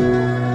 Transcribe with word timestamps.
you 0.00 0.47